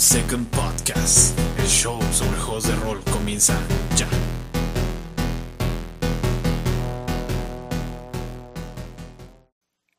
[0.00, 1.38] Second Podcast.
[1.58, 3.54] El show sobre juegos de rol comienza
[3.98, 4.08] ya.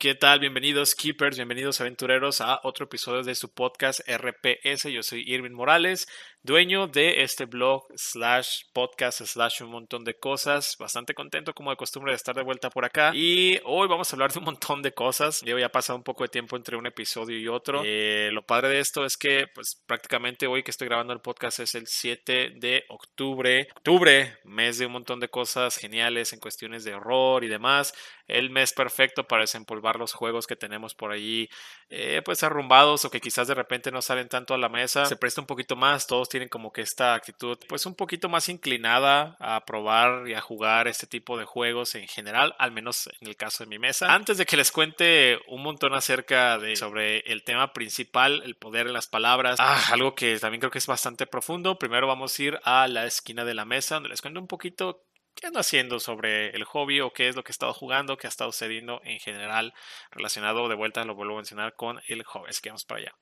[0.02, 0.40] ¿Qué tal?
[0.40, 4.92] Bienvenidos Keepers, bienvenidos aventureros a otro episodio de su podcast RPS.
[4.92, 6.08] Yo soy Irving Morales
[6.44, 10.76] dueño de este blog slash podcast slash un montón de cosas.
[10.80, 13.12] Bastante contento como de costumbre de estar de vuelta por acá.
[13.14, 15.42] Y hoy vamos a hablar de un montón de cosas.
[15.42, 17.84] Llevo ya pasado un poco de tiempo entre un episodio y otro.
[17.86, 21.60] Eh, lo padre de esto es que pues prácticamente hoy que estoy grabando el podcast
[21.60, 23.68] es el 7 de octubre.
[23.76, 27.94] Octubre, mes de un montón de cosas geniales en cuestiones de horror y demás.
[28.28, 31.50] El mes perfecto para desempolvar los juegos que tenemos por allí
[31.90, 35.06] eh, pues arrumbados o que quizás de repente no salen tanto a la mesa.
[35.06, 38.50] Se presta un poquito más, todos tienen como que esta actitud pues un poquito más
[38.50, 43.28] inclinada a probar y a jugar este tipo de juegos en general, al menos en
[43.28, 44.14] el caso de mi mesa.
[44.14, 48.88] Antes de que les cuente un montón acerca de sobre el tema principal, el poder
[48.88, 52.44] en las palabras, ah, algo que también creo que es bastante profundo, primero vamos a
[52.44, 55.04] ir a la esquina de la mesa donde les cuento un poquito
[55.36, 58.28] qué ando haciendo sobre el hobby o qué es lo que he estado jugando, qué
[58.28, 59.74] ha estado sucediendo en general
[60.12, 62.50] relacionado, de vuelta lo vuelvo a mencionar, con el hobby.
[62.50, 63.16] Así que vamos para allá.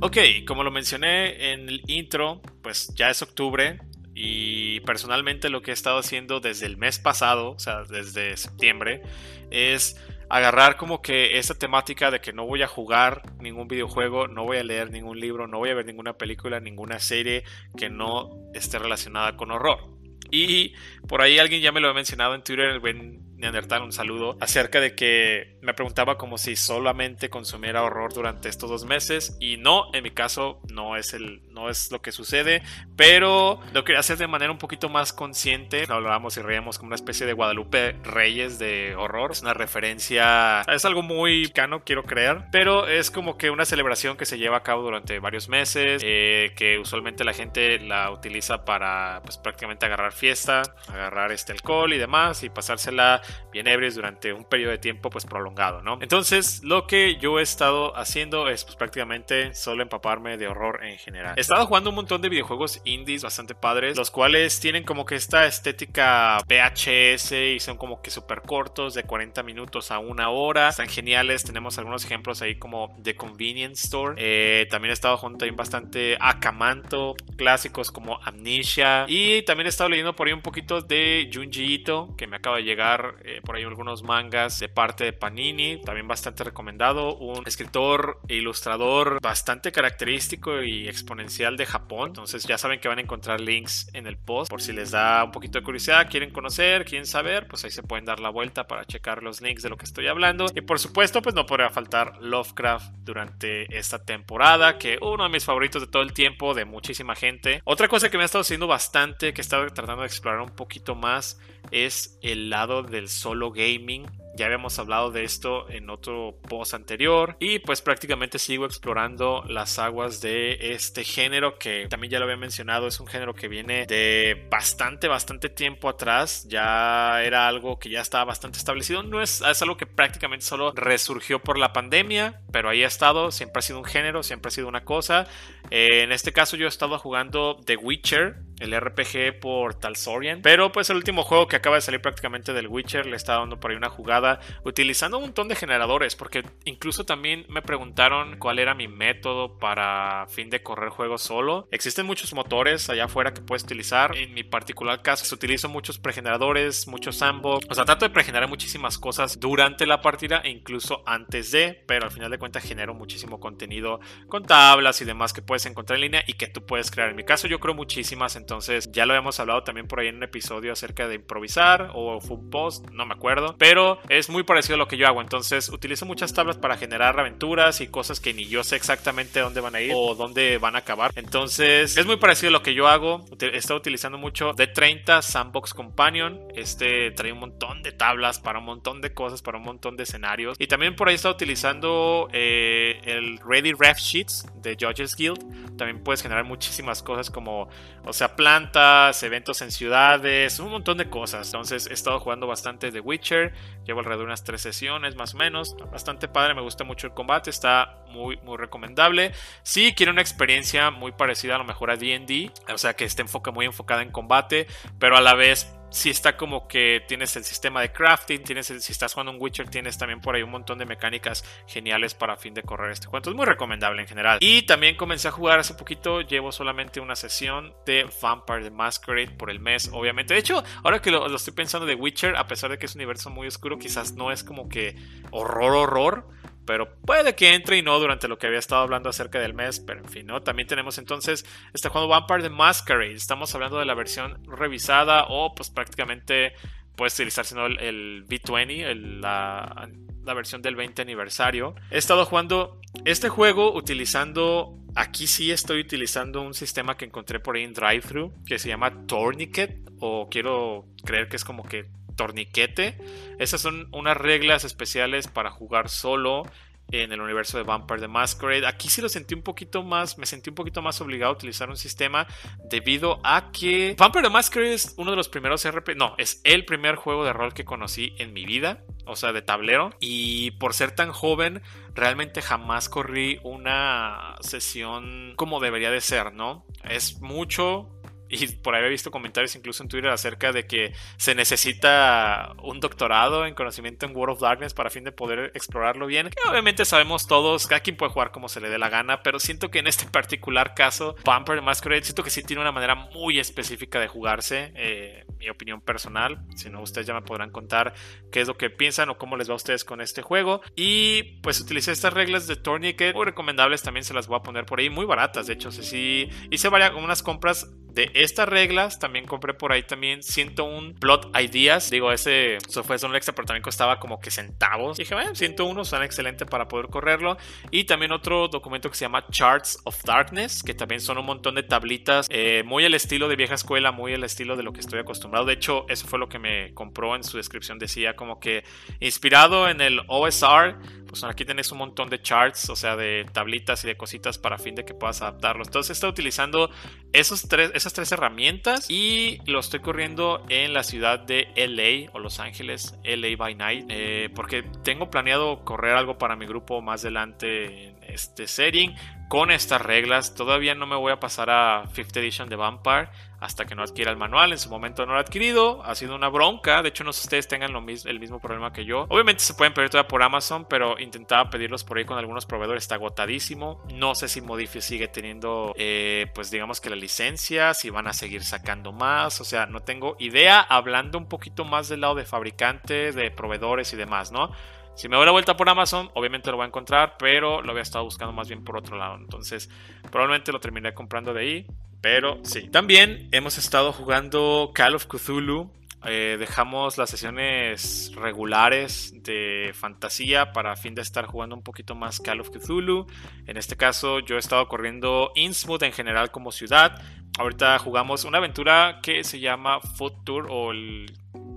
[0.00, 3.80] Ok, como lo mencioné en el intro, pues ya es octubre
[4.14, 9.02] y personalmente lo que he estado haciendo desde el mes pasado, o sea, desde septiembre,
[9.50, 9.96] es
[10.28, 14.58] agarrar como que esa temática de que no voy a jugar ningún videojuego, no voy
[14.58, 17.44] a leer ningún libro, no voy a ver ninguna película, ninguna serie
[17.76, 19.94] que no esté relacionada con horror.
[20.30, 20.74] Y
[21.06, 24.38] por ahí alguien ya me lo ha mencionado en Twitter, el buen Neandertal, un saludo,
[24.40, 29.58] acerca de que me preguntaba como si solamente consumiera horror durante estos dos meses y
[29.58, 32.62] no, en mi caso no es, el, no es lo que sucede,
[32.96, 36.88] pero lo quería hacer de manera un poquito más consciente, lo hablábamos y reíamos como
[36.88, 42.02] una especie de Guadalupe Reyes de horror, es una referencia, es algo muy cano, quiero
[42.02, 46.00] creer, pero es como que una celebración que se lleva a cabo durante varios meses,
[46.02, 51.92] eh, que usualmente la gente la utiliza para pues prácticamente agarrar fiesta, agarrar este alcohol
[51.92, 53.20] y demás y pasársela
[53.52, 55.98] bien ebrios durante un periodo de tiempo pues prolongado, ¿no?
[56.00, 60.98] Entonces lo que yo he estado haciendo es pues prácticamente solo empaparme de horror en
[60.98, 61.34] general.
[61.36, 65.16] He estado jugando un montón de videojuegos indies bastante padres, los cuales tienen como que
[65.16, 70.68] esta estética VHS y son como que súper cortos, de 40 minutos a una hora,
[70.68, 75.38] están geniales, tenemos algunos ejemplos ahí como The Convenience Store, eh, también he estado jugando
[75.38, 80.80] también bastante Akamanto, clásicos como Amnesia y también he estado leyendo por ahí un poquito
[80.80, 85.04] de Junji Ito, que me acaba de llegar eh, por ahí algunos mangas de parte
[85.04, 92.08] de Panini, también bastante recomendado, un escritor e ilustrador bastante característico y exponencial de Japón,
[92.08, 95.24] entonces ya saben que van a encontrar links en el post por si les da
[95.24, 98.66] un poquito de curiosidad, quieren conocer, quieren saber, pues ahí se pueden dar la vuelta
[98.66, 101.70] para checar los links de lo que estoy hablando y por supuesto pues no podría
[101.70, 106.64] faltar Lovecraft durante esta temporada, que uno de mis favoritos de todo el tiempo, de
[106.64, 107.60] muchísima gente.
[107.64, 110.50] Otra cosa que me ha estado haciendo bastante, que he estado tratando de explorar un
[110.50, 114.06] poquito más, es el lado del solo gaming.
[114.36, 119.78] Ya habíamos hablado de esto en otro post anterior y pues prácticamente sigo explorando las
[119.78, 123.86] aguas de este género que también ya lo había mencionado, es un género que viene
[123.86, 129.40] de bastante, bastante tiempo atrás, ya era algo que ya estaba bastante establecido, no es,
[129.40, 133.62] es algo que prácticamente solo resurgió por la pandemia, pero ahí ha estado, siempre ha
[133.62, 135.28] sido un género, siempre ha sido una cosa.
[135.70, 140.72] Eh, en este caso yo he estado jugando The Witcher, el RPG por Talsorian, pero
[140.72, 143.70] pues el último juego que acaba de salir prácticamente del Witcher le está dando por
[143.70, 148.74] ahí una jugada utilizando un montón de generadores, porque incluso también me preguntaron cuál era
[148.74, 151.68] mi método para fin de correr juegos solo.
[151.70, 154.16] Existen muchos motores allá afuera que puedes utilizar.
[154.16, 157.66] En mi particular caso, se utilizo muchos pregeneradores, muchos sandbox.
[157.70, 162.06] O sea, trato de pregenerar muchísimas cosas durante la partida e incluso antes de, pero
[162.06, 166.02] al final de cuentas genero muchísimo contenido con tablas y demás que puedes encontrar en
[166.02, 167.10] línea y que tú puedes crear.
[167.10, 170.16] En mi caso, yo creo muchísimas, entonces ya lo hemos hablado también por ahí en
[170.16, 174.74] un episodio acerca de improvisar o full post, no me acuerdo, pero es muy parecido
[174.74, 175.22] a lo que yo hago.
[175.22, 179.62] Entonces utilizo muchas tablas para generar aventuras y cosas que ni yo sé exactamente dónde
[179.62, 181.10] van a ir o dónde van a acabar.
[181.14, 183.24] Entonces es muy parecido a lo que yo hago.
[183.40, 186.38] He estado utilizando mucho D30 Sandbox Companion.
[186.54, 190.02] Este trae un montón de tablas para un montón de cosas, para un montón de
[190.02, 190.56] escenarios.
[190.60, 195.76] Y también por ahí he estado utilizando eh, el Ready Ref Sheets de Judges Guild.
[195.78, 197.68] También puedes generar muchísimas cosas como,
[198.04, 201.48] o sea, plantas, eventos en ciudades, un montón de cosas.
[201.48, 203.52] Entonces he estado jugando bastante The Witcher.
[203.84, 205.76] Llevo alrededor de unas tres sesiones más o menos.
[205.90, 209.32] Bastante padre, me gusta mucho el combate, está muy, muy recomendable.
[209.62, 213.04] Si sí, quiero una experiencia muy parecida a lo mejor a DD, o sea que
[213.04, 214.66] esté enfoca, muy enfocada en combate,
[214.98, 218.92] pero a la vez si está como que tienes el sistema de crafting, tienes si
[218.92, 222.52] estás jugando un Witcher, tienes también por ahí un montón de mecánicas geniales para fin
[222.52, 223.30] de correr este juego.
[223.30, 224.38] es muy recomendable en general.
[224.40, 229.30] Y también comencé a jugar hace poquito, llevo solamente una sesión de Vampire the Masquerade
[229.30, 230.34] por el mes, obviamente.
[230.34, 232.94] De hecho, ahora que lo, lo estoy pensando de Witcher, a pesar de que es
[232.96, 234.96] un universo muy oscuro, quizás no es como que
[235.30, 236.26] horror, horror
[236.66, 239.80] pero puede que entre y no durante lo que había estado hablando acerca del mes,
[239.80, 240.42] pero en fin, ¿no?
[240.42, 245.54] También tenemos entonces este juego Vampire the Masquerade, estamos hablando de la versión revisada o
[245.54, 246.54] pues prácticamente
[246.96, 249.88] puede utilizar sino el, el V20, la,
[250.24, 251.74] la versión del 20 aniversario.
[251.90, 257.56] He estado jugando este juego utilizando, aquí sí estoy utilizando un sistema que encontré por
[257.56, 262.96] ahí en DriveThru que se llama Tourniquet o quiero creer que es como que torniquete.
[263.38, 266.44] Esas son unas reglas especiales para jugar solo
[266.90, 268.66] en el universo de Vampire the Masquerade.
[268.66, 271.68] Aquí sí lo sentí un poquito más, me sentí un poquito más obligado a utilizar
[271.68, 272.26] un sistema
[272.64, 276.64] debido a que Vampire the Masquerade es uno de los primeros RP, no, es el
[276.64, 279.90] primer juego de rol que conocí en mi vida, o sea, de tablero.
[280.00, 281.62] Y por ser tan joven,
[281.94, 286.66] realmente jamás corrí una sesión como debería de ser, ¿no?
[286.84, 287.93] Es mucho,
[288.34, 292.80] y por ahí he visto comentarios incluso en Twitter acerca de que se necesita un
[292.80, 296.30] doctorado en conocimiento en World of Darkness para fin de poder explorarlo bien.
[296.48, 299.70] Obviamente sabemos todos, cada quien puede jugar como se le dé la gana, pero siento
[299.70, 304.00] que en este particular caso, Vampire Masquerade, siento que sí tiene una manera muy específica
[304.00, 306.44] de jugarse, eh, mi opinión personal.
[306.56, 307.94] Si no, ustedes ya me podrán contar
[308.32, 310.60] qué es lo que piensan o cómo les va a ustedes con este juego.
[310.76, 314.66] Y pues utilicé estas reglas de Tourniquet, muy recomendables, también se las voy a poner
[314.66, 318.98] por ahí, muy baratas, de hecho, sí, hice varias, unas compras de estas reglas.
[318.98, 321.90] También compré por ahí también 101 plot ideas.
[321.90, 324.98] Digo, ese es un extra, pero también costaba como que centavos.
[324.98, 327.36] dije, bueno, 101 son excelente para poder correrlo.
[327.70, 331.54] Y también otro documento que se llama Charts of Darkness, que también son un montón
[331.54, 334.80] de tablitas eh, muy al estilo de vieja escuela, muy al estilo de lo que
[334.80, 335.46] estoy acostumbrado.
[335.46, 337.78] De hecho, eso fue lo que me compró en su descripción.
[337.78, 338.64] Decía como que
[339.00, 340.78] inspirado en el OSR
[341.14, 344.58] pues aquí tenés un montón de charts, o sea, de tablitas y de cositas para
[344.58, 345.62] fin de que puedas adaptarlo.
[345.62, 346.70] Entonces estoy utilizando
[347.12, 352.18] esos tres, esas tres herramientas y lo estoy corriendo en la ciudad de LA o
[352.18, 357.02] Los Ángeles, LA by Night, eh, porque tengo planeado correr algo para mi grupo más
[357.02, 358.94] adelante en este setting
[359.28, 360.34] con estas reglas.
[360.34, 363.08] Todavía no me voy a pasar a 5th Edition de Vampire
[363.40, 364.52] hasta que no adquiera el manual.
[364.52, 365.82] En su momento no lo he adquirido.
[365.84, 366.82] Ha sido una bronca.
[366.82, 369.06] De hecho, no sé si ustedes tengan lo mismo, el mismo problema que yo.
[369.10, 372.84] Obviamente se pueden pedir todavía por Amazon, pero intentaba pedirlos por ahí con algunos proveedores.
[372.84, 373.82] Está agotadísimo.
[373.92, 378.12] No sé si Modify sigue teniendo, eh, pues digamos que la licencia, si van a
[378.12, 379.40] seguir sacando más.
[379.40, 380.60] O sea, no tengo idea.
[380.60, 384.52] Hablando un poquito más del lado de fabricantes, de proveedores y demás, ¿no?
[384.94, 387.82] Si me doy la vuelta por Amazon, obviamente lo voy a encontrar, pero lo había
[387.82, 389.16] estado buscando más bien por otro lado.
[389.16, 389.68] Entonces,
[390.10, 391.66] probablemente lo terminé comprando de ahí.
[392.04, 392.68] Pero sí.
[392.68, 395.72] También hemos estado jugando Call of Cthulhu.
[396.04, 402.20] Eh, dejamos las sesiones regulares de fantasía para fin de estar jugando un poquito más
[402.20, 403.06] Call of Cthulhu.
[403.46, 407.02] En este caso, yo he estado corriendo Innsmouth en general como ciudad.
[407.38, 411.10] Ahorita jugamos una aventura que se llama Food Tour o el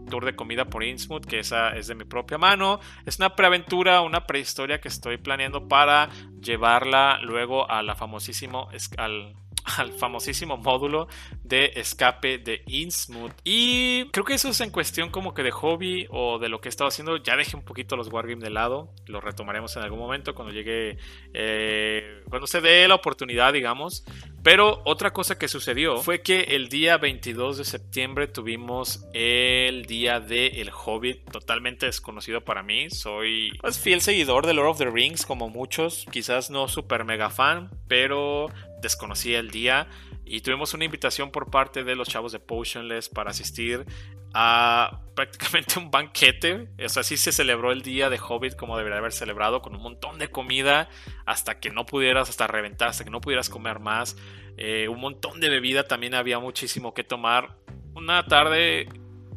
[0.10, 2.80] tour de comida por Innsmouth, que esa es de mi propia mano.
[3.06, 6.10] Es una preaventura, una prehistoria que estoy planeando para
[6.42, 9.36] llevarla luego a la famosísimo al
[9.78, 11.08] al famosísimo módulo
[11.44, 13.34] de escape de Innsmouth.
[13.44, 16.70] Y creo que eso es en cuestión como que de hobby o de lo que
[16.70, 17.18] he estado haciendo.
[17.18, 18.94] Ya dejé un poquito los Wargames de lado.
[19.06, 20.98] Lo retomaremos en algún momento cuando llegue,
[21.34, 24.06] eh, cuando se dé la oportunidad, digamos.
[24.44, 30.22] Pero otra cosa que sucedió fue que el día 22 de septiembre tuvimos el día
[30.22, 32.90] de El Hobbit, totalmente desconocido para mí.
[32.90, 37.30] Soy pues, fiel seguidor de Lord of the Rings, como muchos, quizás no super mega
[37.30, 38.48] fan, pero
[38.82, 39.88] desconocía el día
[40.26, 43.86] y tuvimos una invitación por parte de los chavos de Potionless para asistir
[44.34, 46.68] a prácticamente un banquete.
[46.84, 49.82] O sea, sí se celebró el día de Hobbit como debería haber celebrado, con un
[49.82, 50.90] montón de comida
[51.26, 54.18] hasta que no pudieras, hasta reventar, hasta que no pudieras comer más.
[54.58, 57.58] Eh, un montón de bebida, también había muchísimo que tomar.
[57.94, 58.88] Una tarde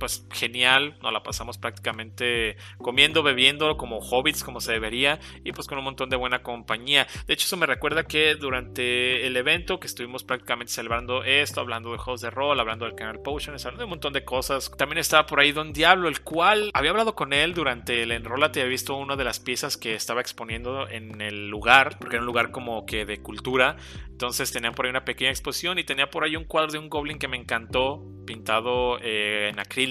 [0.00, 5.68] pues genial, nos la pasamos prácticamente comiendo, bebiendo como hobbits como se debería y pues
[5.68, 7.06] con un montón de buena compañía.
[7.28, 11.92] De hecho eso me recuerda que durante el evento que estuvimos prácticamente celebrando esto, hablando
[11.92, 14.72] de juegos de rol, hablando del Canal Potions, hablando de un montón de cosas.
[14.76, 18.60] También estaba por ahí Don Diablo, el cual había hablado con él durante el enrolate,
[18.60, 22.26] había visto una de las piezas que estaba exponiendo en el lugar, porque era un
[22.26, 23.76] lugar como que de cultura.
[24.08, 26.88] Entonces tenía por ahí una pequeña exposición y tenía por ahí un cuadro de un
[26.88, 29.89] goblin que me encantó, pintado eh, en acrílico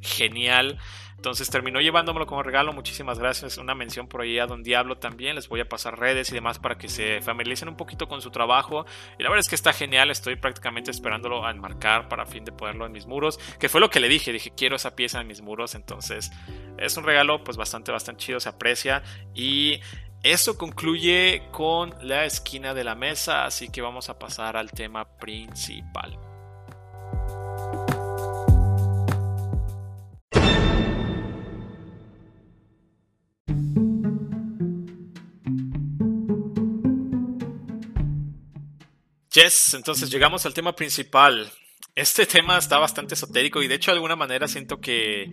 [0.00, 0.78] genial.
[1.18, 2.72] Entonces terminó llevándomelo como regalo.
[2.72, 3.58] Muchísimas gracias.
[3.58, 5.34] Una mención por ahí a Don Diablo también.
[5.34, 8.30] Les voy a pasar redes y demás para que se familiaricen un poquito con su
[8.30, 8.86] trabajo.
[9.18, 10.12] Y la verdad es que está genial.
[10.12, 13.40] Estoy prácticamente esperándolo a enmarcar para fin de ponerlo en mis muros.
[13.58, 14.30] Que fue lo que le dije.
[14.30, 15.74] Dije, quiero esa pieza en mis muros.
[15.74, 16.30] Entonces
[16.78, 18.38] es un regalo pues bastante, bastante chido.
[18.38, 19.02] Se aprecia.
[19.34, 19.80] Y
[20.22, 25.16] eso concluye con la esquina de la mesa, así que vamos a pasar al tema
[25.18, 26.27] principal.
[39.32, 41.50] Yes, entonces llegamos al tema principal.
[41.94, 45.30] Este tema está bastante esotérico y de hecho de alguna manera siento que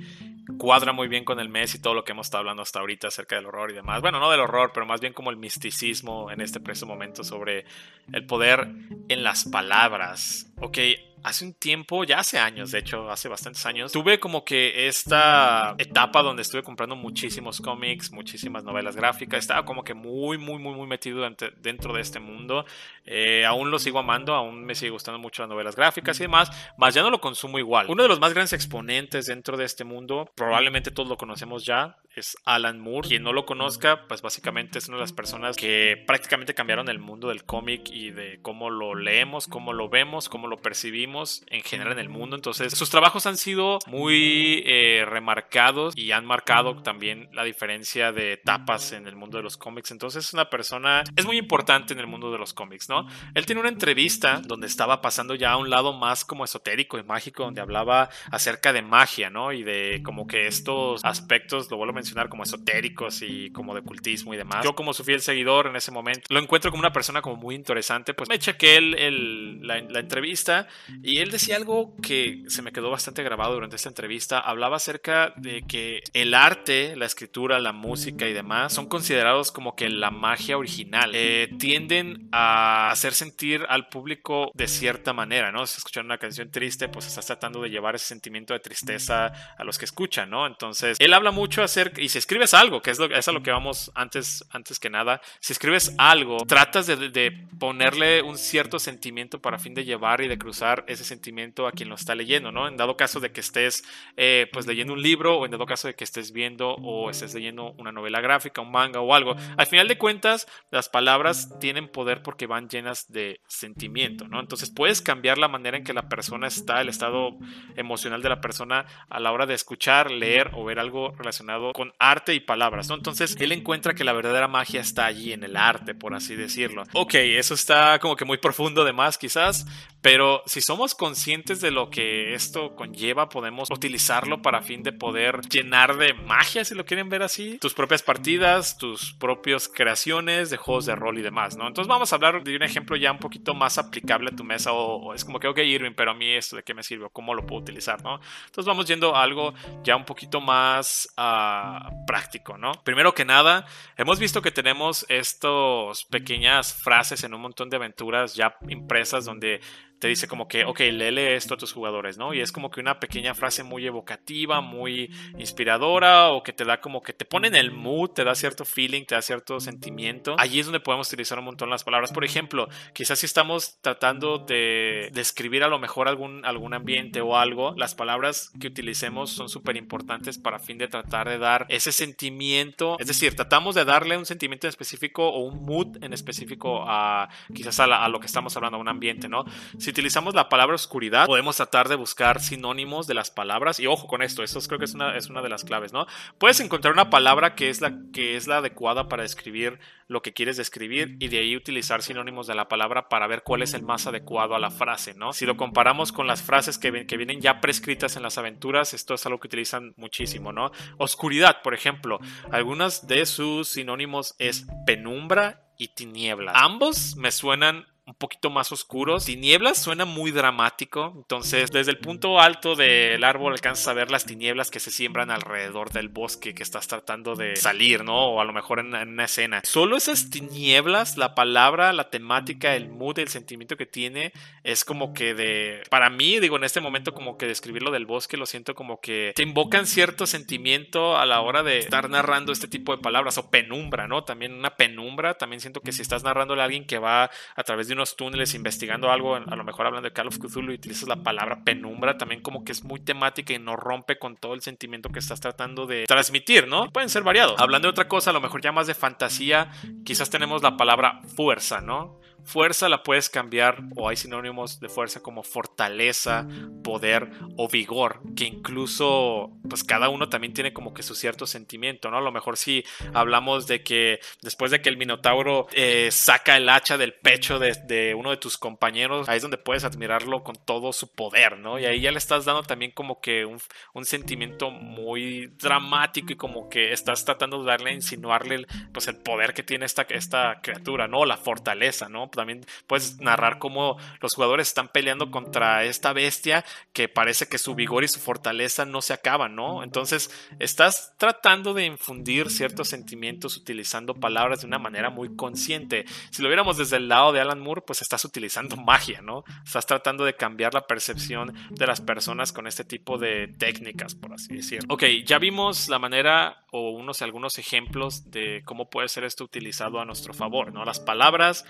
[0.58, 3.08] cuadra muy bien con el mes y todo lo que hemos estado hablando hasta ahorita
[3.08, 4.02] acerca del horror y demás.
[4.02, 7.66] Bueno, no del horror, pero más bien como el misticismo en este preciso momento sobre
[8.12, 8.68] el poder
[9.08, 10.52] en las palabras.
[10.60, 10.78] Ok,
[11.26, 15.74] hace un tiempo, ya hace años, de hecho, hace bastantes años, tuve como que esta
[15.80, 20.76] etapa donde estuve comprando muchísimos cómics, muchísimas novelas gráficas, estaba como que muy, muy, muy,
[20.76, 21.28] muy metido
[21.58, 22.66] dentro de este mundo.
[23.06, 26.52] Eh, aún lo sigo amando, aún me sigue gustando mucho las novelas gráficas y demás,
[26.78, 27.88] más ya no lo consumo igual.
[27.90, 31.98] Uno de los más grandes exponentes dentro de este mundo, probablemente todos lo conocemos ya,
[32.16, 33.08] es Alan Moore.
[33.08, 37.00] Quien no lo conozca, pues básicamente es una de las personas que prácticamente cambiaron el
[37.00, 41.15] mundo del cómic y de cómo lo leemos, cómo lo vemos, cómo lo percibimos
[41.48, 42.36] en general en el mundo.
[42.36, 48.34] Entonces, sus trabajos han sido muy eh, remarcados y han marcado también la diferencia de
[48.34, 49.92] etapas en el mundo de los cómics.
[49.92, 53.08] Entonces, es una persona, es muy importante en el mundo de los cómics, ¿no?
[53.34, 57.04] Él tiene una entrevista donde estaba pasando ya a un lado más como esotérico y
[57.04, 59.52] mágico, donde hablaba acerca de magia, ¿no?
[59.52, 63.82] Y de como que estos aspectos, lo vuelvo a mencionar, como esotéricos y como de
[63.82, 64.64] cultismo y demás.
[64.64, 67.56] Yo como su fiel seguidor en ese momento, lo encuentro como una persona como muy
[67.56, 70.68] interesante, pues me chequé el, el, la, la entrevista
[71.04, 74.40] y él decía algo que se me quedó bastante grabado durante esta entrevista.
[74.40, 79.76] Hablaba acerca de que el arte, la escritura, la música y demás son considerados como
[79.76, 81.12] que la magia original.
[81.14, 85.66] Eh, tienden a hacer sentir al público de cierta manera, ¿no?
[85.68, 89.64] Si escuchan una canción triste, pues estás tratando de llevar ese sentimiento de tristeza a
[89.64, 90.48] los que escuchan, ¿no?
[90.48, 93.44] Entonces, él habla mucho acerca, y si escribes algo, que es, lo, es a lo
[93.44, 98.80] que vamos antes, antes que nada, si escribes algo, tratas de, de ponerle un cierto
[98.80, 102.52] sentimiento para fin de llevar y de cruzar ese sentimiento a quien lo está leyendo,
[102.52, 102.68] ¿no?
[102.68, 103.84] En dado caso de que estés
[104.18, 107.34] eh, pues leyendo un libro o en dado caso de que estés viendo o estés
[107.34, 109.36] leyendo una novela gráfica, un manga o algo.
[109.58, 114.40] Al final de cuentas, las palabras tienen poder porque van llenas de sentimiento, ¿no?
[114.40, 117.38] Entonces puedes cambiar la manera en que la persona está, el estado
[117.76, 121.94] emocional de la persona a la hora de escuchar, leer o ver algo relacionado con
[122.00, 122.96] arte y palabras, ¿no?
[122.96, 126.84] Entonces él encuentra que la verdadera magia está allí en el arte, por así decirlo.
[126.94, 129.66] Ok, eso está como que muy profundo de más quizás,
[130.02, 135.40] pero si somos conscientes de lo que esto conlleva, podemos utilizarlo para fin de poder
[135.48, 140.58] llenar de magia, si lo quieren ver así, tus propias partidas, tus propias creaciones de
[140.58, 141.66] juegos de rol y demás, ¿no?
[141.66, 144.74] Entonces vamos a hablar de un ejemplo ya un poquito más aplicable a tu mesa
[144.74, 147.34] o, es como que, ok, Irving, pero a mí esto de qué me sirve, cómo
[147.34, 148.20] lo puedo utilizar, ¿no?
[148.48, 152.74] Entonces vamos yendo a algo ya un poquito más uh, práctico, ¿no?
[152.84, 153.66] Primero que nada,
[153.96, 159.62] hemos visto que tenemos estas pequeñas frases en un montón de aventuras ya impresas donde
[160.06, 162.32] te dice como que, ok, léele esto a tus jugadores, ¿no?
[162.32, 166.80] Y es como que una pequeña frase muy evocativa, muy inspiradora, o que te da
[166.80, 170.36] como que te pone en el mood, te da cierto feeling, te da cierto sentimiento.
[170.38, 172.14] Allí es donde podemos utilizar un montón las palabras.
[172.14, 177.36] Por ejemplo, quizás si estamos tratando de describir a lo mejor algún, algún ambiente o
[177.36, 181.92] algo, las palabras que utilicemos son súper importantes para fin de tratar de dar ese
[181.92, 182.96] sentimiento.
[183.00, 187.28] Es decir, tratamos de darle un sentimiento en específico o un mood en específico a
[187.56, 189.46] quizás a, a lo que estamos hablando, a un ambiente, ¿no?
[189.80, 193.80] Si utilizamos la palabra oscuridad, podemos tratar de buscar sinónimos de las palabras.
[193.80, 196.06] Y ojo con esto, esto creo que es una, es una de las claves, ¿no?
[196.38, 200.34] Puedes encontrar una palabra que es, la, que es la adecuada para describir lo que
[200.34, 203.84] quieres describir y de ahí utilizar sinónimos de la palabra para ver cuál es el
[203.84, 205.32] más adecuado a la frase, ¿no?
[205.32, 209.14] Si lo comparamos con las frases que, que vienen ya prescritas en las aventuras, esto
[209.14, 210.72] es algo que utilizan muchísimo, ¿no?
[210.98, 212.20] Oscuridad, por ejemplo,
[212.52, 216.52] algunas de sus sinónimos es penumbra y tiniebla.
[216.54, 219.26] Ambos me suenan un poquito más oscuros.
[219.26, 221.14] Tinieblas suena muy dramático.
[221.16, 225.32] Entonces, desde el punto alto del árbol alcanzas a ver las tinieblas que se siembran
[225.32, 228.28] alrededor del bosque que estás tratando de salir, ¿no?
[228.28, 229.62] O a lo mejor en, una escena.
[229.64, 234.34] Solo esas tinieblas, la palabra, la temática, el mood, el sentimiento que tiene,
[234.64, 235.82] es como que de.
[235.90, 239.34] Para mí, digo, en este momento, como que describirlo del bosque, lo siento como que
[239.36, 243.38] te invocan cierto sentimiento a la hora de estar narrando este tipo de palabras.
[243.40, 244.24] O penumbra, ¿no?
[244.24, 245.34] También una penumbra.
[245.34, 248.54] También siento que si estás narrándole a alguien que va a través de unos túneles
[248.54, 252.18] investigando algo, a lo mejor hablando de Call of Cthulhu y utilizas la palabra penumbra,
[252.18, 255.42] también como que es muy temática y no rompe con todo el sentimiento que estás
[255.42, 256.92] tratando de transmitir, ¿no?
[256.92, 257.60] Pueden ser variados.
[257.60, 259.72] Hablando de otra cosa, a lo mejor ya más de fantasía,
[260.06, 262.20] quizás tenemos la palabra fuerza, ¿no?
[262.46, 266.48] Fuerza la puedes cambiar o hay sinónimos de fuerza como fortaleza,
[266.84, 272.12] poder o vigor, que incluso pues cada uno también tiene como que su cierto sentimiento,
[272.12, 272.18] ¿no?
[272.18, 272.84] A lo mejor si
[273.14, 278.14] hablamos de que después de que el Minotauro eh, saca el hacha del pecho de,
[278.16, 281.80] uno de tus compañeros, ahí es donde puedes admirarlo con todo su poder, ¿no?
[281.80, 283.60] Y ahí ya le estás dando también como que un,
[284.06, 289.64] sentimiento muy dramático y como que estás tratando de darle, insinuarle pues el poder que
[289.64, 291.26] tiene esta, esta criatura, ¿no?
[291.26, 292.30] La fortaleza, ¿no?
[292.36, 297.76] También puedes narrar cómo los jugadores están peleando contra esta bestia que parece que su
[297.76, 299.84] vigor y su fortaleza no se acaban, ¿no?
[299.84, 306.06] Entonces estás tratando de infundir ciertos sentimientos utilizando palabras de una manera muy consciente.
[306.32, 309.44] Si lo viéramos desde el lado de Alan Moore, pues estás utilizando magia, ¿no?
[309.66, 314.34] Estás tratando de cambiar la percepción de las personas con este tipo de técnicas, por
[314.34, 314.94] así decirlo.
[314.94, 320.00] Ok, ya vimos la manera o unos algunos ejemplos de cómo puede ser esto utilizado
[320.00, 320.84] a nuestro favor, ¿no?
[320.84, 321.66] Las palabras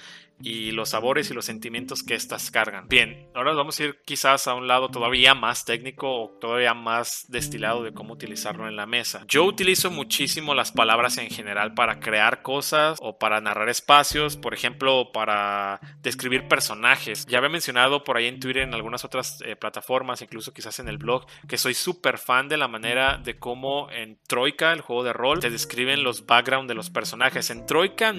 [0.45, 2.87] y los sabores y los sentimientos que éstas cargan.
[2.87, 7.25] Bien, ahora vamos a ir quizás a un lado todavía más técnico o todavía más
[7.29, 9.25] destilado de cómo utilizarlo en la mesa.
[9.27, 14.53] Yo utilizo muchísimo las palabras en general para crear cosas o para narrar espacios, por
[14.53, 17.25] ejemplo, para describir personajes.
[17.25, 20.87] Ya había mencionado por ahí en Twitter, en algunas otras eh, plataformas, incluso quizás en
[20.87, 25.03] el blog, que soy súper fan de la manera de cómo en Troika, el juego
[25.03, 27.49] de rol, te describen los background de los personajes.
[27.49, 28.13] En Troika,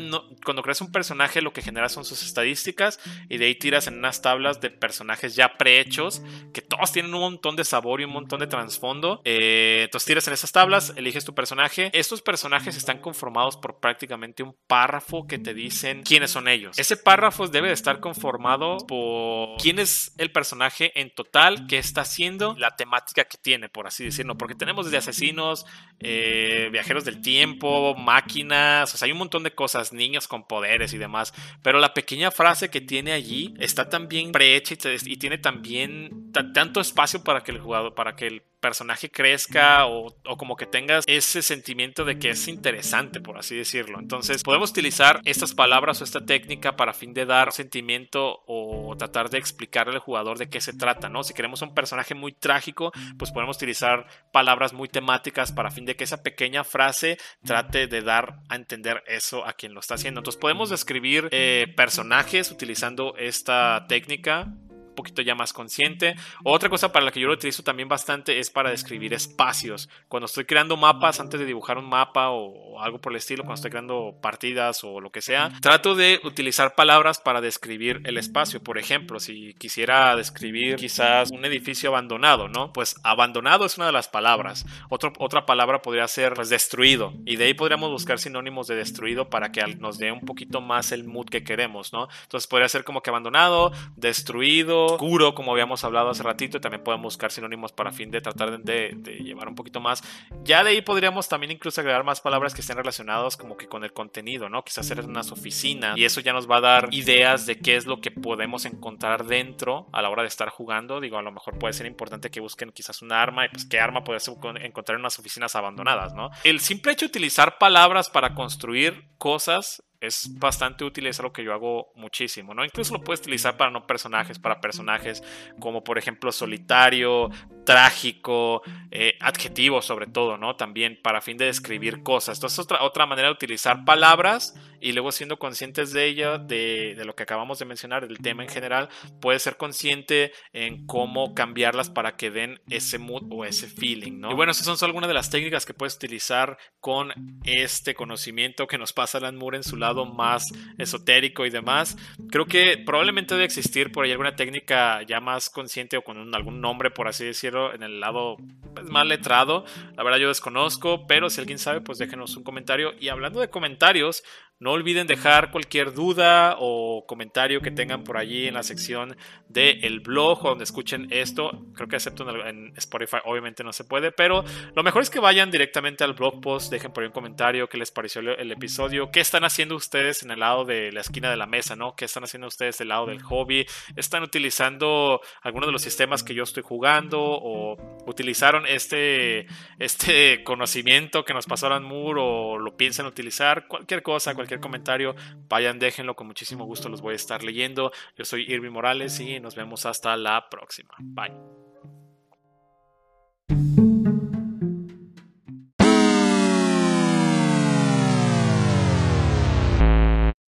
[0.45, 3.99] cuando creas un personaje, lo que genera son sus estadísticas y de ahí tiras en
[3.99, 8.13] unas tablas de personajes ya prehechos que todos tienen un montón de sabor y un
[8.13, 9.21] montón de trasfondo.
[9.25, 11.91] Eh, entonces tiras en esas tablas, eliges tu personaje.
[11.93, 16.79] Estos personajes están conformados por prácticamente un párrafo que te dicen quiénes son ellos.
[16.79, 22.03] Ese párrafo debe de estar conformado por quién es el personaje en total, qué está
[22.03, 24.37] haciendo, la temática que tiene, por así decirlo.
[24.37, 25.67] Porque tenemos desde asesinos,
[26.01, 30.93] eh, viajeros del tiempo, máquinas, o sea, hay un montón de cosas, niños con poderes
[30.93, 31.33] y demás.
[31.63, 36.81] Pero la pequeña frase que tiene allí está también prehecha y, y tiene también tanto
[36.81, 41.41] espacio para que el jugador, para que el personaje crezca o, como que tengas ese
[41.41, 44.01] sentimiento de que es interesante, por así decirlo.
[44.01, 49.31] Entonces, podemos utilizar estas palabras o esta técnica para fin de dar sentimiento o tratar
[49.31, 51.23] de explicarle al jugador de qué se trata, ¿no?
[51.23, 55.95] Si queremos un personaje muy trágico, pues podemos utilizar palabras muy temáticas para fin de
[55.95, 60.19] que esa pequeña frase trate de dar a entender eso a quien lo está haciendo.
[60.19, 64.49] Entonces, podemos describir eh, personajes utilizando esta técnica
[64.97, 66.17] poquito ya más consciente.
[66.43, 69.89] Otra cosa para la que yo lo utilizo también bastante es para describir espacios.
[70.09, 73.55] Cuando estoy creando mapas, antes de dibujar un mapa o algo por el estilo, cuando
[73.55, 78.61] estoy creando partidas o lo que sea, trato de utilizar palabras para describir el espacio.
[78.63, 82.73] Por ejemplo, si quisiera describir quizás un edificio abandonado, ¿no?
[82.73, 84.67] Pues abandonado es una de las palabras.
[84.89, 87.13] otra palabra podría ser pues, destruido.
[87.25, 90.93] Y de ahí podríamos buscar sinónimos de destruido para que nos dé un poquito más
[90.93, 92.09] el mood que queremos, ¿no?
[92.23, 96.83] Entonces podría ser como que abandonado, destruido, oscuro, como habíamos hablado hace ratito, y también
[96.83, 100.03] podemos buscar sinónimos para fin de tratar de, llevar un poquito más.
[100.45, 103.85] Ya de ahí podríamos también incluso agregar más palabras que estén relacionadas como que con
[103.85, 104.63] el contenido, ¿no?
[104.63, 107.87] Quizás hacer unas oficinas y eso ya nos va a dar ideas de qué es
[107.87, 111.01] lo que podemos encontrar dentro a la hora de estar jugando.
[111.01, 113.81] Digo, a lo mejor puede ser importante que busquen quizás un arma y pues qué
[113.81, 114.21] arma puede
[114.63, 116.31] encontrar en unas oficinas abandonadas, ¿no?
[116.45, 121.45] El simple hecho de utilizar palabras para construir cosas es bastante útil, es algo que
[121.45, 122.65] yo hago muchísimo, ¿no?
[122.65, 125.23] Incluso lo puedes utilizar para no personajes, para personajes
[125.59, 127.31] como por ejemplo solitario,
[127.65, 130.57] trágico, eh, adjetivo sobre todo, ¿no?
[130.57, 132.39] También para fin de describir cosas.
[132.39, 134.55] Entonces otra, otra manera de utilizar palabras
[134.87, 138.45] y luego siendo conscientes de ella, de, de, lo que acabamos de mencionar, del tema
[138.45, 138.89] en general,
[139.21, 144.31] puedes ser consciente en cómo cambiarlas para que den ese mood o ese feeling, ¿no?
[144.31, 148.69] Y bueno, esas son solo algunas de las técnicas que puedes utilizar con este conocimiento
[148.69, 150.45] que nos pasa Alan Moore en su lado más
[150.79, 151.97] esotérico y demás.
[152.31, 156.61] Creo que probablemente debe existir por ahí alguna técnica ya más consciente o con algún
[156.61, 158.37] nombre, por así decirlo, en el lado
[158.73, 159.65] pues, más letrado.
[159.97, 162.93] La verdad yo desconozco, pero si alguien sabe, pues déjenos un comentario.
[163.01, 164.23] Y hablando de comentarios,
[164.59, 169.17] no olviden dejar cualquier duda o comentario que tengan por allí en la sección
[169.49, 171.67] del blog o donde escuchen esto.
[171.75, 175.51] Creo que excepto en, Spotify obviamente no se puede, pero lo mejor es que vayan
[175.51, 179.21] directamente al blog post, dejen por ahí un comentario qué les pareció el episodio, qué
[179.21, 181.95] están haciendo ustedes en el lado de la esquina de la mesa, ¿no?
[181.95, 183.67] ¿Qué están haciendo ustedes del lado del hobby?
[183.95, 189.47] ¿Están utilizando algunos de los sistemas que yo estoy jugando o utilizaron este,
[189.79, 193.67] este conocimiento que nos pasó Alan Moore o lo piensan utilizar?
[193.67, 195.17] Cualquier cosa, cualquier cualquier comentario,
[195.49, 197.91] vayan, déjenlo, con muchísimo gusto los voy a estar leyendo.
[198.17, 200.95] Yo soy Irvi Morales y nos vemos hasta la próxima.
[201.01, 201.33] Bye.